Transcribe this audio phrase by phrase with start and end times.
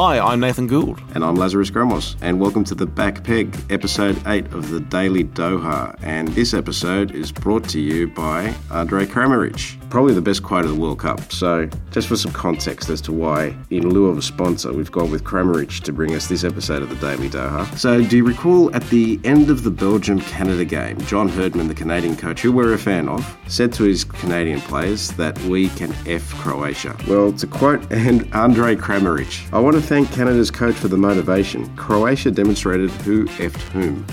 [0.00, 1.02] Hi, I'm Nathan Gould.
[1.16, 5.24] And I'm Lazarus Gramos, and welcome to the Back Peg, episode 8 of the Daily
[5.24, 5.98] Doha.
[6.04, 10.70] And this episode is brought to you by Andre Kramaric, probably the best quote of
[10.70, 11.20] the World Cup.
[11.32, 15.10] So, just for some context as to why, in lieu of a sponsor, we've gone
[15.10, 17.76] with Kramaric to bring us this episode of the Daily Doha.
[17.78, 21.74] So, do you recall at the end of the Belgium Canada game, John Herdman, the
[21.74, 25.94] Canadian coach, who we're a fan of, said to his Canadian players that we can
[26.06, 26.96] F Croatia?
[27.08, 31.74] Well, to quote and Andre Kramaric, I want to thank Canada's coach for the motivation.
[31.76, 34.06] Croatia demonstrated who effed whom.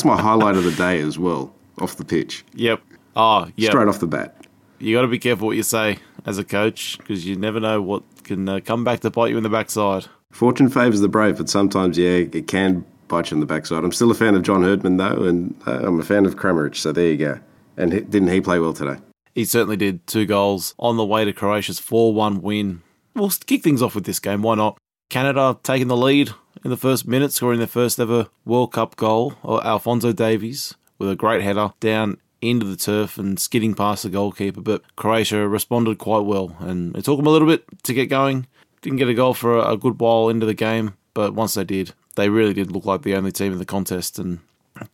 [0.00, 2.42] That's my highlight of the day as well, off the pitch.
[2.54, 2.80] Yep.
[3.16, 3.68] Oh, yeah.
[3.68, 4.46] Straight off the bat.
[4.78, 7.82] You got to be careful what you say as a coach because you never know
[7.82, 10.06] what can uh, come back to bite you in the backside.
[10.30, 13.84] Fortune favours the brave, but sometimes, yeah, it can bite you in the backside.
[13.84, 16.76] I'm still a fan of John Herdman, though, and uh, I'm a fan of Kramaric,
[16.76, 17.38] so there you go.
[17.76, 18.96] And didn't he play well today?
[19.34, 20.06] He certainly did.
[20.06, 22.80] Two goals on the way to Croatia's 4 1 win.
[23.14, 24.40] We'll kick things off with this game.
[24.40, 24.78] Why not?
[25.10, 26.30] Canada taking the lead
[26.64, 29.34] in the first minute, scoring their first ever World Cup goal.
[29.42, 34.08] Or Alfonso Davies with a great header down into the turf and skidding past the
[34.08, 34.60] goalkeeper.
[34.60, 38.46] But Croatia responded quite well, and it took them a little bit to get going.
[38.82, 41.92] Didn't get a goal for a good while into the game, but once they did,
[42.14, 44.18] they really did look like the only team in the contest.
[44.18, 44.38] And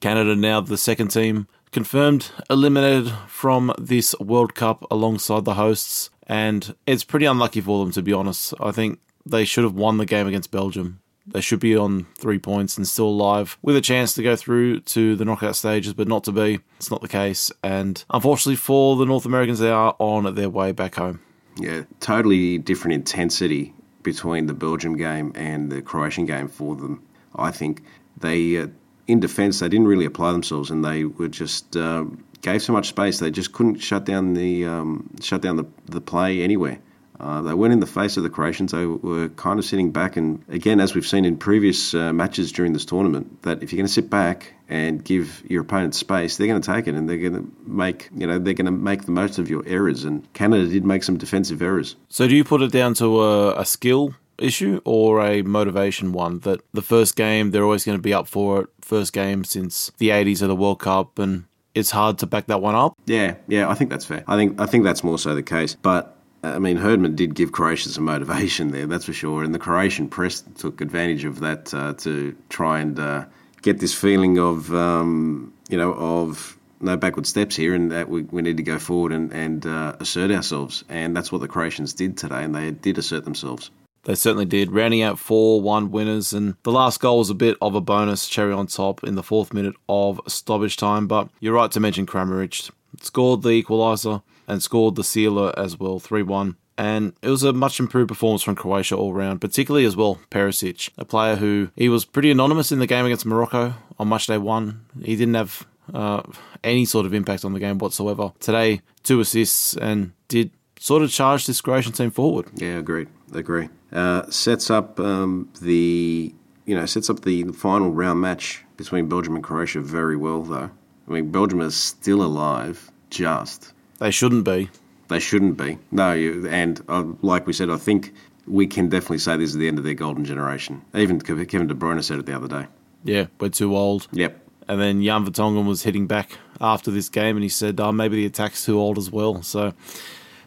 [0.01, 6.75] Canada now the second team confirmed eliminated from this World Cup alongside the hosts, and
[6.87, 8.55] it's pretty unlucky for them to be honest.
[8.59, 11.01] I think they should have won the game against Belgium.
[11.27, 14.81] They should be on three points and still alive with a chance to go through
[14.81, 16.61] to the knockout stages, but not to be.
[16.77, 17.51] It's not the case.
[17.65, 21.21] And unfortunately for the North Americans, they are on their way back home.
[21.59, 23.75] Yeah, totally different intensity
[24.05, 27.03] between the Belgium game and the Croatian game for them.
[27.35, 27.83] I think
[28.17, 28.69] they, uh,
[29.09, 32.05] in defence, they didn't really apply themselves, and they were just uh,
[32.43, 33.19] gave so much space.
[33.19, 36.79] They just couldn't shut down the um, shut down the, the play anywhere.
[37.19, 38.73] Uh, they weren't in the face of the Croatians.
[38.73, 40.17] They were kind of sitting back.
[40.17, 43.79] And again, as we've seen in previous uh, matches during this tournament, that if you're
[43.79, 47.09] going to sit back and give your opponent space, they're going to take it and
[47.09, 50.05] they're going to make, you know, they're going to make the most of your errors.
[50.05, 51.97] And Canada did make some defensive errors.
[52.09, 56.41] So do you put it down to a, a skill issue or a motivation one
[56.41, 59.91] that the first game they're always going to be up for it first game since
[59.99, 61.45] the 80s of the World Cup and
[61.75, 64.61] it's hard to back that one up yeah yeah I think that's fair I think
[64.61, 68.05] I think that's more so the case but I mean, Herdman did give Croatia some
[68.05, 69.43] motivation there, that's for sure.
[69.43, 73.25] And the Croatian press took advantage of that uh, to try and uh,
[73.63, 78.23] get this feeling of, um, you know, of no backward steps here and that we,
[78.23, 80.85] we need to go forward and, and uh, assert ourselves.
[80.89, 83.71] And that's what the Croatians did today, and they did assert themselves.
[84.05, 86.33] They certainly did, rounding out 4 1 winners.
[86.33, 89.23] And the last goal was a bit of a bonus, cherry on top, in the
[89.23, 91.09] fourth minute of stoppage time.
[91.09, 92.71] But you're right to mention Kramaric.
[93.01, 96.57] Scored the equaliser and scored the sealer as well, 3 1.
[96.79, 100.91] And it was a much improved performance from Croatia all round, particularly as well Perisic,
[100.99, 104.39] a player who he was pretty anonymous in the game against Morocco on match day
[104.39, 104.85] one.
[105.03, 106.23] He didn't have uh,
[106.63, 108.33] any sort of impact on the game whatsoever.
[108.41, 112.49] Today, two assists and did sort of charge this Croatian team forward.
[112.55, 113.09] Yeah, agreed.
[113.33, 113.69] Agree.
[113.93, 116.35] Uh, sets up um, the
[116.67, 120.71] you know sets up the final round match between Belgium and Croatia very well though.
[121.09, 124.71] I mean, Belgium is still alive, just they shouldn't be.
[125.09, 125.79] They shouldn't be.
[125.91, 128.13] No, and uh, like we said, I think
[128.47, 130.83] we can definitely say this is the end of their golden generation.
[130.95, 132.67] Even Kevin De Bruyne said it the other day.
[133.05, 134.09] Yeah, we're too old.
[134.13, 134.43] Yep.
[134.69, 138.17] And then Jan Vertonghen was hitting back after this game, and he said, "Oh, maybe
[138.17, 139.75] the attack's too old as well." So,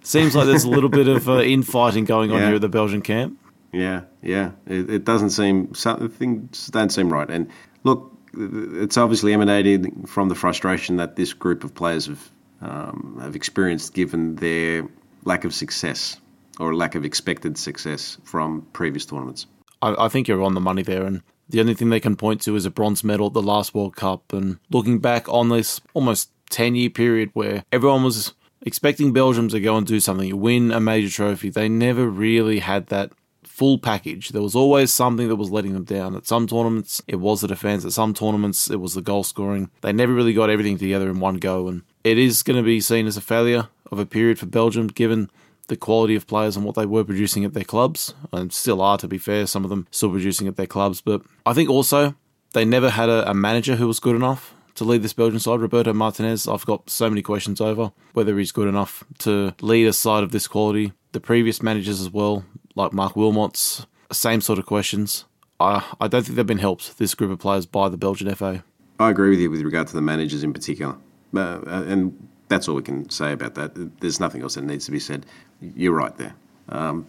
[0.04, 2.48] seems like there's a little bit of uh, infighting going on yeah.
[2.48, 3.40] here at the Belgian camp.
[3.72, 4.52] Yeah, yeah.
[4.68, 7.30] It, it doesn't seem things don't seem right.
[7.30, 7.50] And
[7.84, 12.30] look, it's obviously emanating from the frustration that this group of players have
[12.62, 14.88] um, have experienced given their
[15.24, 16.18] lack of success
[16.59, 19.46] or lack of expected success from previous tournaments.
[19.81, 22.41] I, I think you're on the money there, and the only thing they can point
[22.41, 24.34] to is a bronze medal at the last World Cup.
[24.34, 29.59] And looking back on this almost 10 year period where everyone was expecting Belgium to
[29.59, 33.11] go and do something, win a major trophy, they never really had that
[33.44, 34.29] full package.
[34.29, 36.16] There was always something that was letting them down.
[36.16, 37.84] At some tournaments, it was the defense.
[37.84, 39.70] At some tournaments, it was the goal scoring.
[39.82, 41.67] They never really got everything together in one go.
[41.67, 44.87] And it is going to be seen as a failure of a period for Belgium,
[44.87, 45.29] given
[45.67, 48.97] the quality of players and what they were producing at their clubs, and still are,
[48.97, 51.01] to be fair, some of them still producing at their clubs.
[51.01, 52.16] But I think also
[52.53, 55.59] they never had a, a manager who was good enough to lead this Belgian side.
[55.59, 59.93] Roberto Martinez, I've got so many questions over whether he's good enough to lead a
[59.93, 60.93] side of this quality.
[61.11, 65.25] The previous managers as well, like Marc Wilmots, same sort of questions.
[65.59, 68.63] I, I don't think they've been helped, this group of players, by the Belgian FA.
[68.99, 70.96] I agree with you with regard to the managers in particular.
[71.35, 73.99] Uh, and that's all we can say about that.
[73.99, 75.26] There's nothing else that needs to be said.
[75.61, 76.35] You're right there.
[76.70, 77.08] Um,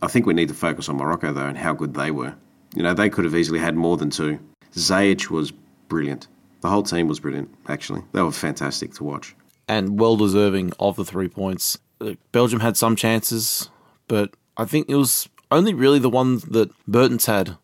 [0.00, 2.34] I think we need to focus on Morocco though and how good they were.
[2.74, 4.38] You know, they could have easily had more than two.
[4.74, 5.52] Ziyech was
[5.88, 6.26] brilliant.
[6.62, 7.54] The whole team was brilliant.
[7.68, 9.34] Actually, they were fantastic to watch
[9.68, 11.78] and well deserving of the three points.
[12.32, 13.70] Belgium had some chances,
[14.08, 17.56] but I think it was only really the one that Burton's had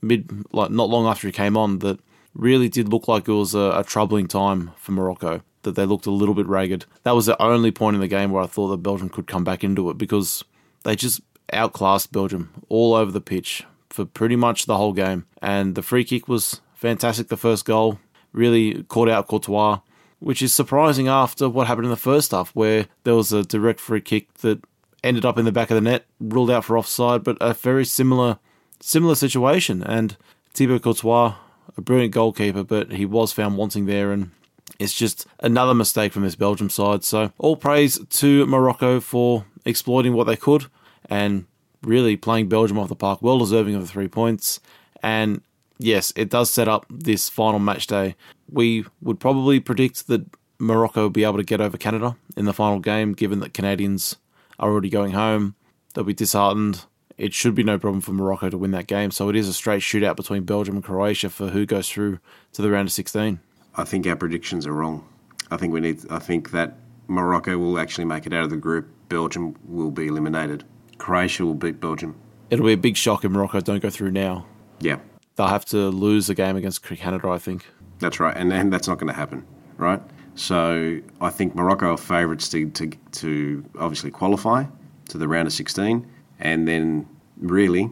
[0.00, 2.00] mid, like not long after he came on, that
[2.34, 5.42] really did look like it was a, a troubling time for Morocco.
[5.62, 6.86] That they looked a little bit ragged.
[7.04, 9.44] That was the only point in the game where I thought that Belgium could come
[9.44, 10.44] back into it because
[10.82, 11.20] they just
[11.52, 15.26] outclassed Belgium all over the pitch for pretty much the whole game.
[15.40, 17.28] And the free kick was fantastic.
[17.28, 18.00] The first goal
[18.32, 19.80] really caught out Courtois
[20.22, 23.80] which is surprising after what happened in the first half, where there was a direct
[23.80, 24.62] free kick that
[25.02, 27.84] ended up in the back of the net, ruled out for offside, but a very
[27.84, 28.38] similar
[28.78, 29.82] similar situation.
[29.82, 30.16] And
[30.54, 31.34] Thibaut Courtois,
[31.76, 34.30] a brilliant goalkeeper, but he was found wanting there, and
[34.78, 37.04] it's just another mistake from this Belgium side.
[37.04, 40.66] So all praise to Morocco for exploiting what they could
[41.08, 41.46] and
[41.82, 44.60] really playing Belgium off the park, well deserving of the three points.
[45.02, 45.42] And
[45.78, 48.14] yes, it does set up this final match day.
[48.50, 50.24] We would probably predict that
[50.58, 54.16] Morocco will be able to get over Canada in the final game, given that Canadians
[54.58, 55.56] are already going home.
[55.94, 56.84] They'll be disheartened.
[57.18, 59.10] It should be no problem for Morocco to win that game.
[59.10, 62.20] So it is a straight shootout between Belgium and Croatia for who goes through
[62.52, 63.40] to the round of 16.
[63.74, 65.06] I think our predictions are wrong.
[65.50, 66.00] I think we need.
[66.10, 66.78] I think that
[67.08, 68.88] Morocco will actually make it out of the group.
[69.08, 70.64] Belgium will be eliminated.
[70.98, 72.14] Croatia will beat Belgium.
[72.50, 74.46] It'll be a big shock if Morocco don't go through now.
[74.80, 74.98] Yeah,
[75.36, 77.66] they'll have to lose the game against Canada, I think.
[77.98, 79.46] That's right, and, and that's not going to happen,
[79.76, 80.00] right?
[80.34, 84.64] So I think Morocco are favourites to, to, to obviously qualify
[85.08, 86.06] to the round of 16,
[86.40, 87.08] and then
[87.38, 87.90] really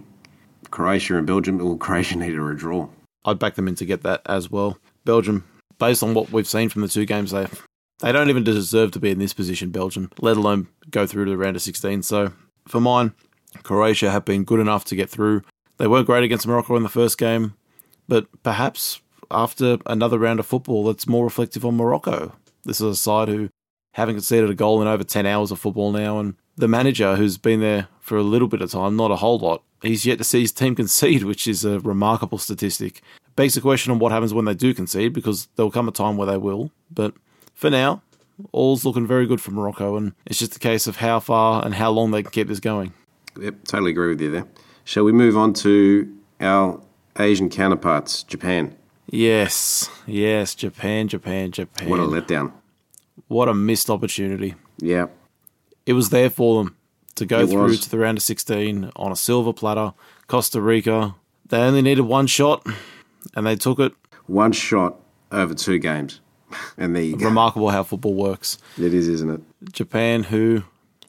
[0.71, 2.89] Croatia and Belgium, well, Croatia needed a draw.
[3.25, 4.79] I'd back them in to get that as well.
[5.05, 5.45] Belgium,
[5.81, 7.49] based on what we've seen from the two games, they
[7.99, 11.33] they don't even deserve to be in this position, Belgium, let alone go through to
[11.33, 12.03] the round of 16.
[12.03, 12.33] So
[12.69, 13.13] for mine,
[13.63, 15.43] Croatia have been good enough to get through.
[15.77, 17.55] They weren't great against Morocco in the first game,
[18.09, 19.01] but perhaps
[19.31, 22.33] after another round of football that's more reflective on Morocco.
[22.65, 23.49] This is a side who
[23.95, 27.39] haven't conceded a goal in over 10 hours of football now, and the manager, who's
[27.39, 30.25] been there for a little bit of time, not a whole lot, he's yet to
[30.25, 33.03] see his team concede, which is a remarkable statistic.
[33.41, 36.19] Begs the question on what happens when they do concede, because there'll come a time
[36.19, 36.71] where they will.
[36.91, 37.15] But
[37.55, 38.03] for now,
[38.53, 41.75] all's looking very good for Morocco, and it's just a case of how far and
[41.75, 42.93] how long they can keep this going.
[43.41, 44.47] Yep, totally agree with you there.
[44.85, 46.83] Shall we move on to our
[47.19, 48.77] Asian counterparts, Japan?
[49.07, 51.89] Yes, yes, Japan, Japan, Japan.
[51.89, 52.53] What a letdown.
[53.29, 54.55] What a missed opportunity.
[54.77, 55.07] Yeah.
[55.87, 56.77] It was there for them
[57.15, 57.81] to go it through was.
[57.81, 59.95] to the round of 16 on a silver platter.
[60.27, 61.15] Costa Rica,
[61.49, 62.67] they only needed one shot
[63.35, 63.93] and they took it.
[64.27, 64.97] One shot
[65.33, 66.21] over two games.
[66.77, 67.27] And there you go.
[67.27, 68.59] Remarkable how football works.
[68.77, 69.73] It is, isn't it?
[69.73, 70.65] Japan, who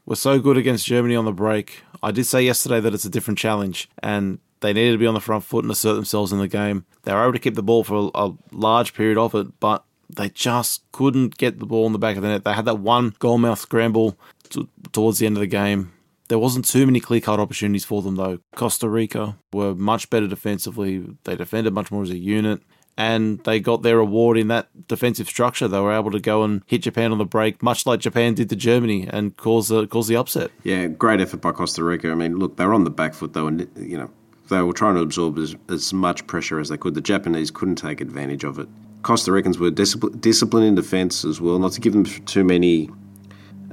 [0.05, 3.09] were so good against Germany on the break, I did say yesterday that it's a
[3.09, 6.37] different challenge, and they needed to be on the front foot and assert themselves in
[6.37, 6.85] the game.
[7.03, 9.83] They were able to keep the ball for a, a large period of it, but
[10.09, 12.43] they just couldn't get the ball in the back of the net.
[12.43, 14.17] They had that one goalmouth scramble
[14.49, 15.91] to, towards the end of the game.
[16.31, 18.39] There wasn't too many clear cut opportunities for them though.
[18.55, 21.05] Costa Rica were much better defensively.
[21.25, 22.61] They defended much more as a unit
[22.97, 25.67] and they got their reward in that defensive structure.
[25.67, 28.47] They were able to go and hit Japan on the break, much like Japan did
[28.47, 30.51] to Germany, and cause the cause the upset.
[30.63, 32.09] Yeah, great effort by Costa Rica.
[32.09, 34.09] I mean, look, they were on the back foot though, and you know
[34.47, 36.93] they were trying to absorb as, as much pressure as they could.
[36.93, 38.69] The Japanese couldn't take advantage of it.
[39.01, 42.89] Costa Ricans were discipl- disciplined in defence as well, not to give them too many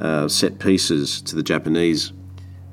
[0.01, 2.13] uh, set pieces to the Japanese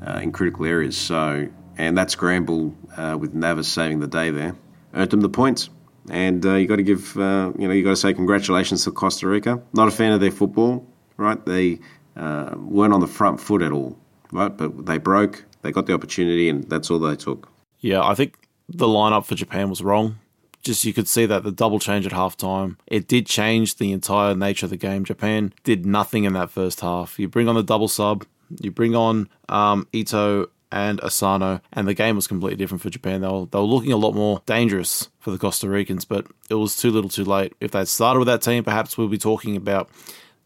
[0.06, 0.98] uh, in critical areas.
[0.98, 1.48] So,
[1.78, 4.56] and that scramble uh, with Navas saving the day there
[4.94, 5.70] earned them the points
[6.10, 8.92] and uh, you got to give uh, you know you got to say congratulations to
[8.92, 9.62] Costa Rica.
[9.74, 10.86] Not a fan of their football,
[11.18, 11.44] right?
[11.46, 11.80] They
[12.16, 13.98] uh, weren't on the front foot at all,
[14.32, 14.56] right?
[14.56, 15.44] But they broke.
[15.62, 17.50] They got the opportunity, and that's all they took.
[17.80, 20.20] Yeah, I think the lineup for Japan was wrong.
[20.64, 24.34] Just you could see that the double change at halftime, it did change the entire
[24.34, 25.06] nature of the game.
[25.06, 27.20] Japan did nothing in that first half.
[27.20, 28.26] You bring on the double sub,
[28.60, 33.22] you bring on um, Ito and Asano, and the game was completely different for Japan.
[33.22, 36.56] They were, they were looking a lot more dangerous for the Costa Ricans, but it
[36.56, 37.54] was too little too late.
[37.60, 39.90] If they'd started with that team, perhaps we'll be talking about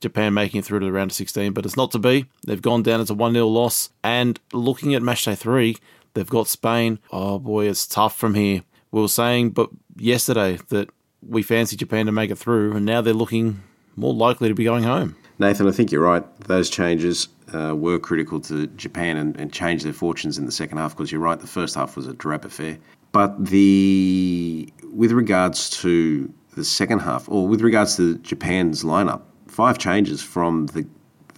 [0.01, 2.25] Japan making it through to the round of 16, but it's not to be.
[2.45, 5.77] They've gone down as a 1 0 loss, and looking at match day three,
[6.13, 6.99] they've got Spain.
[7.11, 8.63] Oh boy, it's tough from here.
[8.91, 10.89] We were saying, but yesterday that
[11.27, 13.63] we fancy Japan to make it through, and now they're looking
[13.95, 15.15] more likely to be going home.
[15.37, 16.23] Nathan, I think you're right.
[16.41, 20.77] Those changes uh, were critical to Japan and, and changed their fortunes in the second
[20.77, 22.77] half because you're right, the first half was a drab affair.
[23.11, 29.77] But the with regards to the second half, or with regards to Japan's lineup five
[29.77, 30.85] changes from the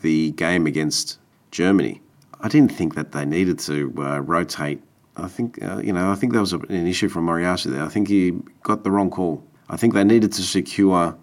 [0.01, 1.19] the game against
[1.51, 2.01] Germany.
[2.41, 4.81] I didn't think that they needed to uh, rotate.
[5.15, 7.83] I think uh, you know I think that was an issue from Moriyasu there.
[7.83, 8.31] I think he
[8.63, 9.43] got the wrong call.
[9.69, 11.15] I think they needed to secure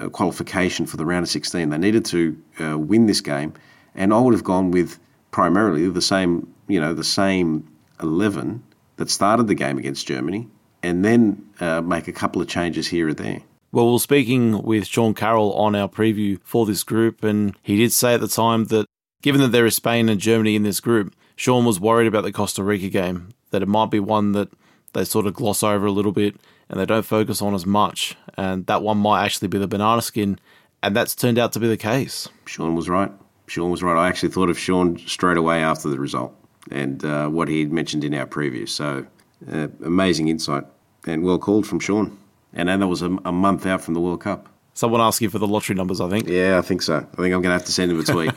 [0.00, 1.70] a qualification for the round of 16.
[1.70, 3.54] They needed to uh, win this game,
[3.96, 4.98] and I would have gone with
[5.30, 7.68] primarily the same you know the same
[8.00, 8.62] 11
[8.96, 10.48] that started the game against Germany,
[10.82, 13.40] and then uh, make a couple of changes here or there.
[13.72, 17.76] Well, we were speaking with Sean Carroll on our preview for this group, and he
[17.76, 18.86] did say at the time that
[19.22, 22.32] given that there is Spain and Germany in this group, Sean was worried about the
[22.32, 24.48] Costa Rica game, that it might be one that
[24.92, 26.36] they sort of gloss over a little bit
[26.68, 30.02] and they don't focus on as much, and that one might actually be the banana
[30.02, 30.38] skin,
[30.82, 32.28] and that's turned out to be the case.
[32.46, 33.12] Sean was right.
[33.46, 33.96] Sean was right.
[33.96, 36.34] I actually thought of Sean straight away after the result
[36.70, 38.68] and uh, what he had mentioned in our preview.
[38.68, 39.06] So,
[39.50, 40.64] uh, amazing insight
[41.06, 42.18] and well called from Sean.
[42.52, 44.48] And then that was a, a, month out from the World Cup.
[44.74, 46.28] Someone asking for the lottery numbers, I think.
[46.28, 46.96] Yeah, I think so.
[46.96, 48.32] I think I'm going to have to send him a tweet.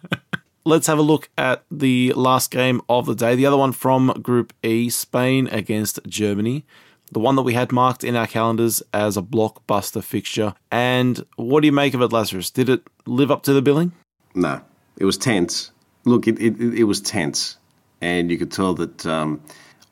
[0.64, 3.34] Let's have a look at the last game of the day.
[3.34, 6.64] The other one from Group E Spain against Germany.
[7.12, 10.54] The one that we had marked in our calendars as a blockbuster fixture.
[10.70, 12.50] And what do you make of it, Lazarus?
[12.50, 13.92] Did it live up to the billing?
[14.34, 14.60] No.
[14.96, 15.70] It was tense.
[16.04, 17.56] Look, it, it, it was tense.
[18.00, 19.06] And you could tell that.
[19.06, 19.42] Um,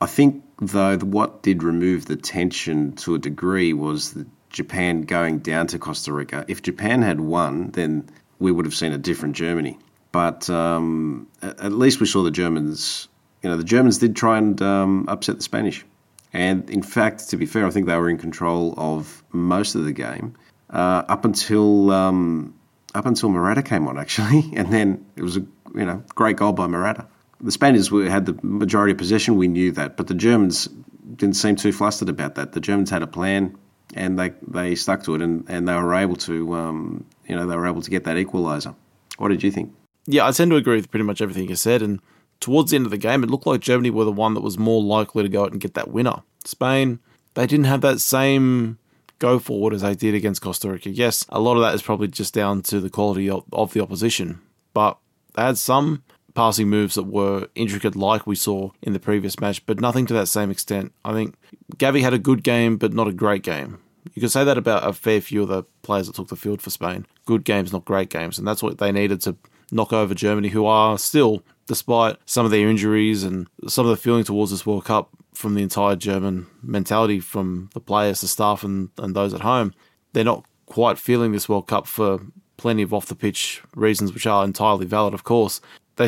[0.01, 5.39] I think, though, what did remove the tension to a degree was the Japan going
[5.39, 6.45] down to Costa Rica.
[6.47, 9.77] If Japan had won, then we would have seen a different Germany.
[10.11, 13.07] But um, at least we saw the Germans.
[13.43, 15.85] You know, the Germans did try and um, upset the Spanish,
[16.33, 19.85] and in fact, to be fair, I think they were in control of most of
[19.85, 20.35] the game
[20.71, 22.53] uh, up until um,
[22.95, 25.41] up until Morata came on, actually, and then it was a
[25.75, 27.05] you know great goal by Morata.
[27.41, 29.37] The Spaniards had the majority of possession.
[29.37, 30.67] We knew that, but the Germans
[31.15, 32.51] didn't seem too flustered about that.
[32.51, 33.57] The Germans had a plan,
[33.93, 37.47] and they they stuck to it, and, and they were able to um, you know
[37.47, 38.75] they were able to get that equaliser.
[39.17, 39.73] What did you think?
[40.05, 41.81] Yeah, I tend to agree with pretty much everything you said.
[41.81, 41.99] And
[42.39, 44.57] towards the end of the game, it looked like Germany were the one that was
[44.57, 46.23] more likely to go out and get that winner.
[46.45, 46.99] Spain,
[47.35, 48.79] they didn't have that same
[49.19, 50.89] go forward as they did against Costa Rica.
[50.89, 53.81] Yes, a lot of that is probably just down to the quality of, of the
[53.81, 54.41] opposition,
[54.73, 54.97] but
[55.35, 59.65] they had some passing moves that were intricate, like we saw in the previous match,
[59.65, 60.93] but nothing to that same extent.
[61.03, 61.35] I think
[61.75, 63.79] Gavi had a good game, but not a great game.
[64.13, 66.61] You could say that about a fair few of the players that took the field
[66.61, 67.05] for Spain.
[67.25, 69.35] Good games, not great games, and that's what they needed to
[69.71, 74.01] knock over Germany, who are still, despite some of their injuries and some of the
[74.01, 78.63] feeling towards this World Cup from the entire German mentality from the players, the staff,
[78.63, 79.71] and, and those at home,
[80.11, 82.21] they're not quite feeling this World Cup for
[82.57, 85.61] plenty of off the pitch reasons, which are entirely valid, of course.
[85.97, 86.07] They,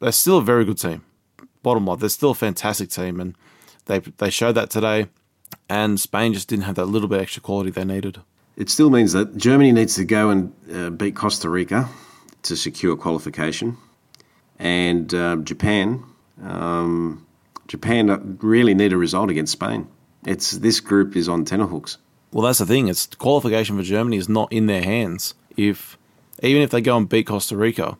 [0.00, 1.02] they're still a very good team.
[1.62, 3.34] Bottom line, they're still a fantastic team, and
[3.86, 5.06] they they showed that today.
[5.70, 8.18] And Spain just didn't have that little bit extra quality they needed.
[8.56, 11.88] It still means that Germany needs to go and uh, beat Costa Rica
[12.42, 13.78] to secure qualification.
[14.60, 16.04] And uh, Japan,
[16.44, 17.26] um,
[17.66, 19.88] Japan really need a result against Spain.
[20.26, 21.96] It's this group is on tenterhooks.
[22.30, 22.88] Well, that's the thing.
[22.88, 25.34] It's qualification for Germany is not in their hands.
[25.56, 25.96] If
[26.42, 27.96] even if they go and beat Costa Rica,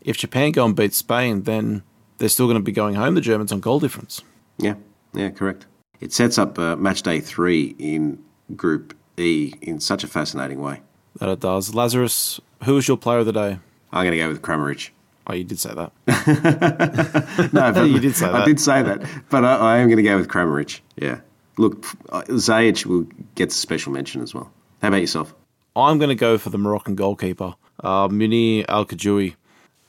[0.00, 1.82] if Japan go and beat Spain, then
[2.18, 3.16] they're still going to be going home.
[3.16, 4.22] The Germans on goal difference.
[4.58, 4.74] Yeah,
[5.12, 5.66] yeah, correct.
[6.00, 8.22] It sets up uh, match day three in
[8.54, 10.82] Group E in such a fascinating way.
[11.18, 11.74] That it does.
[11.74, 13.58] Lazarus, who is your player of the day?
[13.92, 14.90] I'm going to go with Kramaric.
[15.28, 15.92] Oh, you did say that.
[17.52, 18.42] no, but you did say that.
[18.42, 20.80] I did say that, but I, I am going to go with Kramaric.
[20.96, 21.20] Yeah.
[21.58, 24.52] Look, Ziyech will get a special mention as well.
[24.82, 25.34] How about yourself?
[25.74, 29.34] I'm going to go for the Moroccan goalkeeper, uh, Munir Al Khajoui,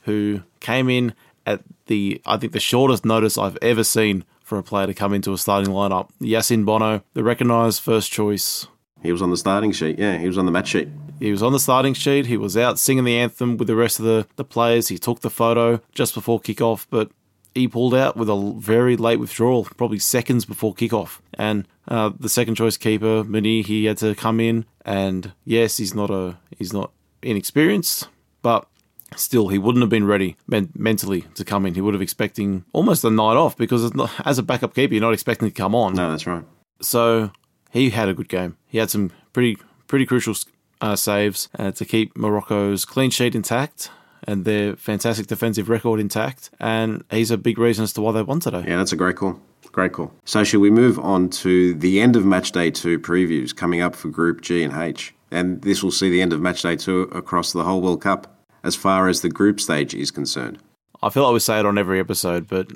[0.02, 1.14] who came in
[1.46, 5.14] at the I think the shortest notice I've ever seen for a player to come
[5.14, 6.08] into a starting lineup.
[6.20, 8.66] Yassine Bono, the recognised first choice.
[9.02, 9.98] He was on the starting sheet.
[9.98, 10.88] Yeah, he was on the match sheet.
[11.18, 12.26] He was on the starting sheet.
[12.26, 14.88] He was out singing the anthem with the rest of the, the players.
[14.88, 17.10] He took the photo just before kickoff, but
[17.54, 21.20] he pulled out with a very late withdrawal, probably seconds before kickoff.
[21.34, 24.64] And uh, the second choice keeper, Munir, he had to come in.
[24.84, 28.08] And yes, he's not a he's not inexperienced,
[28.42, 28.68] but
[29.16, 31.74] still he wouldn't have been ready men- mentally to come in.
[31.74, 35.00] He would have expecting almost a night off because not, as a backup keeper, you're
[35.00, 35.94] not expecting to come on.
[35.94, 36.44] No, that's right.
[36.80, 37.32] So
[37.70, 38.56] he had a good game.
[38.66, 40.34] He had some pretty pretty crucial
[40.80, 43.90] uh, saves uh, to keep Morocco's clean sheet intact
[44.24, 46.50] and their fantastic defensive record intact.
[46.60, 48.64] And he's a big reason as to why they won today.
[48.66, 49.40] Yeah, that's a great call.
[49.72, 50.12] Great call.
[50.24, 53.94] So, should we move on to the end of match day two previews coming up
[53.94, 55.14] for Group G and H?
[55.30, 58.34] And this will see the end of match day two across the whole World Cup
[58.64, 60.58] as far as the group stage is concerned.
[61.00, 62.66] I feel like we say it on every episode, but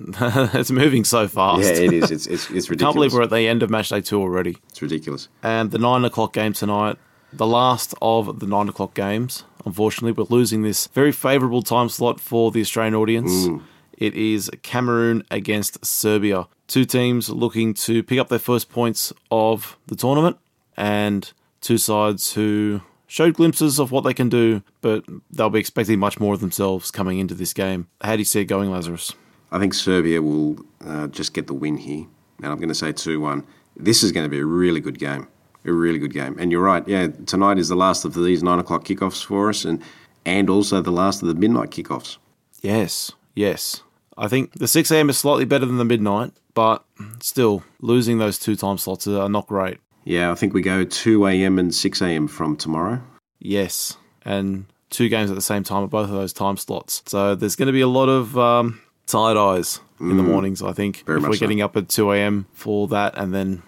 [0.54, 1.62] it's moving so fast.
[1.62, 2.10] Yeah, it is.
[2.10, 2.78] It's, it's, it's ridiculous.
[2.80, 4.58] Can't believe we're at the end of match day two already.
[4.68, 5.28] It's ridiculous.
[5.42, 6.98] And the nine o'clock game tonight,
[7.32, 9.44] the last of the nine o'clock games.
[9.64, 13.48] Unfortunately, we're losing this very favourable time slot for the Australian audience.
[13.96, 16.48] It is Cameroon against Serbia.
[16.66, 20.38] Two teams looking to pick up their first points of the tournament,
[20.76, 25.98] and two sides who showed glimpses of what they can do, but they'll be expecting
[25.98, 27.86] much more of themselves coming into this game.
[28.00, 29.14] How do you see it going, Lazarus?
[29.50, 32.06] I think Serbia will uh, just get the win here.
[32.42, 33.46] And I'm going to say 2 1.
[33.76, 35.28] This is going to be a really good game.
[35.64, 36.36] A really good game.
[36.38, 39.64] And you're right, yeah, tonight is the last of these 9 o'clock kickoffs for us,
[39.64, 39.82] and,
[40.24, 42.18] and also the last of the midnight kickoffs.
[42.62, 43.82] Yes, yes.
[44.16, 45.08] I think the 6 a.m.
[45.08, 46.84] is slightly better than the midnight, but
[47.20, 49.78] still, losing those two time slots are not great.
[50.04, 51.58] Yeah, I think we go 2 a.m.
[51.58, 52.28] and 6 a.m.
[52.28, 53.00] from tomorrow.
[53.38, 57.02] Yes, and two games at the same time at both of those time slots.
[57.06, 60.72] So there's going to be a lot of um, tired eyes in the mornings, I
[60.72, 61.04] think.
[61.06, 61.40] Very if we're so.
[61.40, 62.46] getting up at 2 a.m.
[62.52, 63.62] for that and then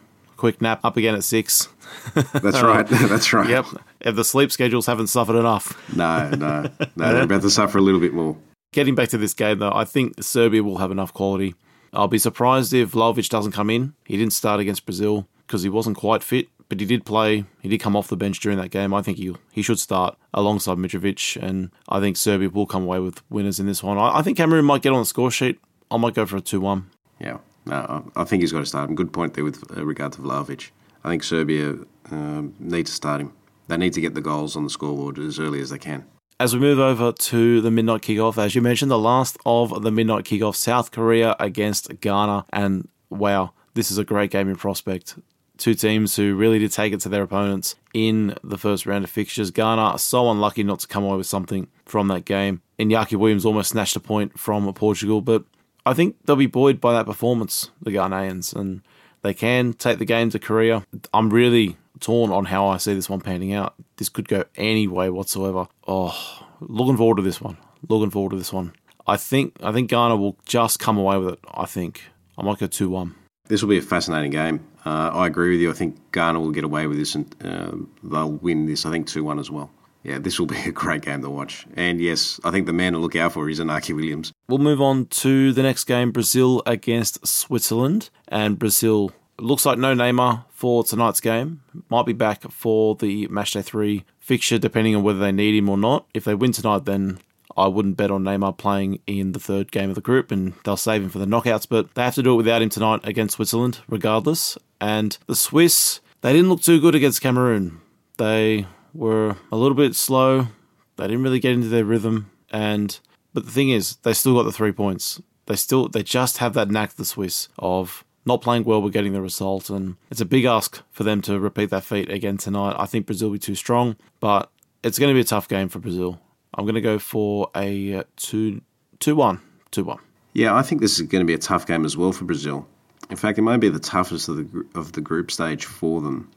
[0.44, 1.68] quick nap up again at 6.
[2.14, 2.86] That's right.
[3.08, 3.48] That's right.
[3.48, 3.64] Yep.
[4.02, 5.74] If the sleep schedules haven't suffered enough.
[5.96, 7.12] No, no, no.
[7.12, 8.36] They're about to suffer a little bit more.
[8.70, 11.54] Getting back to this game, though, I think Serbia will have enough quality.
[11.94, 13.94] I'll be surprised if Vlahovic doesn't come in.
[14.04, 17.46] He didn't start against Brazil because he wasn't quite fit, but he did play.
[17.62, 18.92] He did come off the bench during that game.
[18.92, 22.98] I think he he should start alongside Mitrovic, and I think Serbia will come away
[22.98, 23.96] with winners in this one.
[23.96, 25.58] I, I think Cameroon might get on the score sheet.
[25.90, 26.90] I might go for a 2 1.
[27.18, 28.96] Yeah, no, I think he's got to start him.
[28.96, 30.70] Good point there with uh, regard to Vlahovic.
[31.02, 31.76] I think Serbia
[32.10, 33.32] um, need to start him.
[33.68, 36.04] They need to get the goals on the scoreboard as early as they can.
[36.40, 39.90] As we move over to the midnight kickoff, as you mentioned, the last of the
[39.90, 42.44] midnight kickoff, South Korea against Ghana.
[42.52, 45.16] And wow, this is a great game in prospect.
[45.56, 49.10] Two teams who really did take it to their opponents in the first round of
[49.10, 49.52] fixtures.
[49.52, 52.60] Ghana are so unlucky not to come away with something from that game.
[52.78, 55.44] Iñaki Williams almost snatched a point from Portugal, but
[55.86, 58.82] I think they'll be buoyed by that performance, the Ghanaians, and
[59.22, 60.84] they can take the game to Korea.
[61.12, 63.74] I'm really torn on how I see this one panning out.
[63.96, 65.66] This could go any way whatsoever.
[65.86, 67.56] Oh, looking forward to this one.
[67.88, 68.72] Looking forward to this one.
[69.06, 71.38] I think I think Ghana will just come away with it.
[71.52, 72.02] I think
[72.38, 73.14] I might go two one.
[73.46, 74.66] This will be a fascinating game.
[74.86, 75.70] Uh, I agree with you.
[75.70, 79.06] I think Ghana will get away with this and uh, they'll win this, I think,
[79.06, 79.70] 2 1 as well.
[80.04, 81.66] Yeah, this will be a great game to watch.
[81.74, 84.32] And yes, I think the man to look out for is Iñaki Williams.
[84.48, 88.10] We'll move on to the next game Brazil against Switzerland.
[88.28, 91.62] And Brazil looks like no Neymar for tonight's game.
[91.88, 95.78] Might be back for the Matchday 3 fixture, depending on whether they need him or
[95.78, 96.06] not.
[96.12, 97.18] If they win tonight, then
[97.56, 100.76] I wouldn't bet on Neymar playing in the third game of the group, and they'll
[100.76, 101.66] save him for the knockouts.
[101.66, 104.58] But they have to do it without him tonight against Switzerland, regardless.
[104.82, 107.80] And the Swiss, they didn't look too good against Cameroon.
[108.18, 110.48] They were a little bit slow.
[110.96, 112.30] They didn't really get into their rhythm.
[112.50, 112.98] And
[113.32, 115.20] but the thing is, they still got the three points.
[115.46, 119.12] They still they just have that knack, the Swiss, of not playing well but getting
[119.12, 119.68] the result.
[119.68, 122.76] And it's a big ask for them to repeat that feat again tonight.
[122.78, 124.50] I think Brazil will be too strong, but
[124.82, 126.20] it's going to be a tough game for Brazil.
[126.54, 128.62] I'm going to go for a uh, 2
[129.00, 129.40] 2 1.
[129.72, 129.98] 2 1.
[130.34, 132.66] Yeah, I think this is going to be a tough game as well for Brazil.
[133.10, 136.30] In fact, it might be the toughest of the of the group stage for them.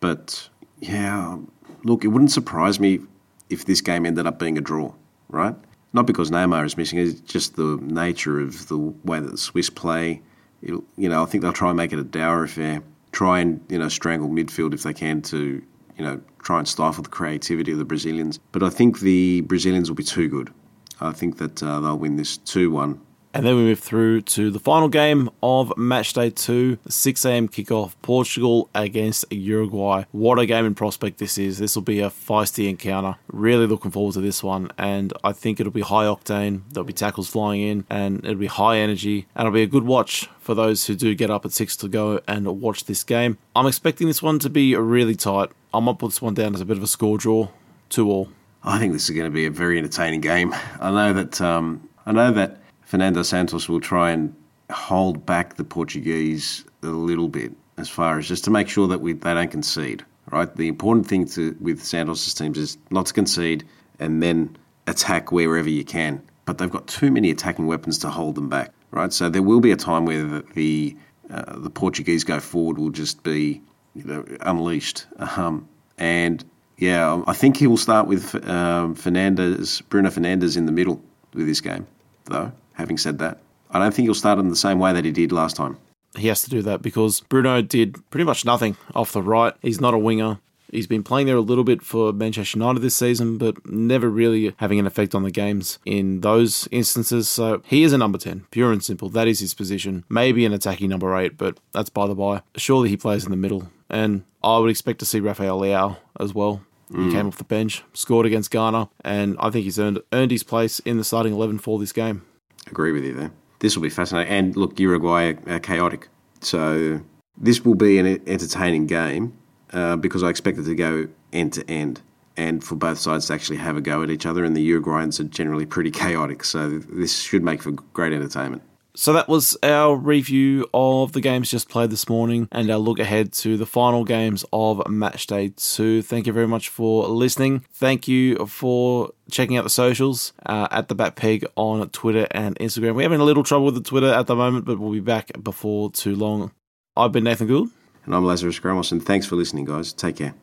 [0.00, 0.48] But
[0.80, 1.38] yeah,
[1.86, 3.00] look, it wouldn't surprise me
[3.48, 4.92] if this game ended up being a draw,
[5.28, 5.54] right?
[5.92, 9.70] Not because Neymar is missing, it's just the nature of the way that the Swiss
[9.70, 10.20] play.
[10.62, 12.82] It'll, you know, I think they'll try and make it a dour affair.
[13.12, 15.62] Try and you know strangle midfield if they can to
[15.96, 18.38] you know try and stifle the creativity of the Brazilians.
[18.52, 20.52] But I think the Brazilians will be too good.
[21.00, 23.00] I think that uh, they'll win this two one.
[23.36, 27.48] And then we move through to the final game of match day two, 6 a.m.
[27.48, 30.04] kickoff, Portugal against Uruguay.
[30.10, 31.58] What a game in prospect this is.
[31.58, 33.16] This will be a feisty encounter.
[33.30, 34.70] Really looking forward to this one.
[34.78, 36.62] And I think it'll be high octane.
[36.70, 39.26] There'll be tackles flying in and it'll be high energy.
[39.34, 41.88] And it'll be a good watch for those who do get up at 6 to
[41.88, 43.36] go and watch this game.
[43.54, 45.50] I'm expecting this one to be really tight.
[45.74, 47.48] I might put this one down as a bit of a score draw,
[47.90, 48.30] 2 all.
[48.64, 50.54] I think this is going to be a very entertaining game.
[50.80, 54.34] I know that um, I know that Fernando Santos will try and
[54.70, 59.00] hold back the Portuguese a little bit as far as just to make sure that
[59.00, 60.04] we they don't concede.
[60.30, 63.64] Right, the important thing to with Santos's teams is not to concede
[64.00, 66.22] and then attack wherever you can.
[66.46, 68.72] But they've got too many attacking weapons to hold them back.
[68.92, 70.96] Right, so there will be a time where the the,
[71.30, 73.60] uh, the Portuguese go forward will just be
[73.94, 75.06] you know, unleashed.
[75.18, 75.68] Um,
[75.98, 76.44] and
[76.76, 81.02] yeah, I think he will start with um, Fernandes, Bruno Fernandes in the middle
[81.34, 81.86] with this game,
[82.26, 82.52] though.
[82.76, 85.32] Having said that, I don't think he'll start in the same way that he did
[85.32, 85.76] last time.
[86.16, 89.54] he has to do that because Bruno did pretty much nothing off the right.
[89.60, 90.38] He's not a winger.
[90.70, 94.54] He's been playing there a little bit for Manchester United this season, but never really
[94.58, 97.28] having an effect on the games in those instances.
[97.28, 99.08] So he is a number 10, pure and simple.
[99.08, 100.04] That is his position.
[100.08, 102.42] Maybe an attacking number 8, but that's by the by.
[102.56, 106.34] Surely he plays in the middle And I would expect to see Rafael Leao as
[106.34, 106.62] well.
[106.88, 107.12] He mm.
[107.12, 110.78] came off the bench, scored against Ghana, and I think he's earned earned his place
[110.80, 112.22] in the starting eleven for this game.
[112.68, 113.32] Agree with you there.
[113.60, 114.32] This will be fascinating.
[114.32, 116.08] And look, Uruguay are, chaotic.
[116.40, 117.00] So
[117.36, 119.36] this will be an entertaining game
[119.72, 122.02] uh, because I expect it to go end to end
[122.36, 124.44] and for both sides to actually have a go at each other.
[124.44, 126.44] And the Uruguayans are generally pretty chaotic.
[126.44, 128.62] So this should make for great entertainment.
[128.98, 132.98] So that was our review of the games just played this morning and our look
[132.98, 136.00] ahead to the final games of match day two.
[136.00, 137.62] Thank you very much for listening.
[137.74, 142.56] Thank you for checking out the socials uh, at the Back Peg on Twitter and
[142.56, 142.94] Instagram.
[142.94, 145.30] We're having a little trouble with the Twitter at the moment, but we'll be back
[145.42, 146.52] before too long.
[146.96, 147.68] I've been Nathan Gould.
[148.06, 149.92] And I'm Lazarus Gramos, and thanks for listening, guys.
[149.92, 150.34] Take care.